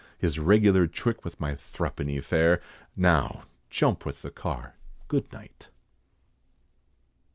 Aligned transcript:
His 0.17 0.39
regular 0.39 0.87
trick 0.87 1.23
with 1.23 1.39
my 1.39 1.53
thruppeny 1.53 2.19
fare, 2.23 2.59
Now 2.95 3.43
jump 3.69 4.03
with 4.03 4.23
the 4.23 4.31
car, 4.31 4.75
good 5.07 5.31
night." 5.31 5.69